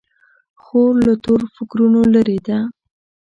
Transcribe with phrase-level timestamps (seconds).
[0.63, 2.57] خور له تور فکرونو لیرې ده.